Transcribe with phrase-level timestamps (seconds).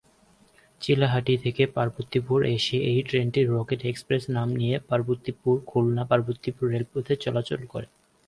[0.81, 7.87] চিলাহাটি থেকে পার্বতীপুর এসে এই ট্রেনটি রকেট এক্সপ্রেস নাম নিয়ে পার্বতীপুর-খুলনা-পার্বতীপুর রেলপথে চলাচল করে।